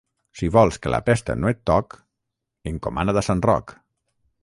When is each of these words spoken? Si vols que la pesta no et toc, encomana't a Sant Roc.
Si 0.37 0.47
vols 0.55 0.79
que 0.85 0.93
la 0.93 1.01
pesta 1.09 1.35
no 1.43 1.51
et 1.53 1.61
toc, 1.71 1.99
encomana't 2.75 3.21
a 3.23 3.27
Sant 3.29 3.49
Roc. 3.51 3.79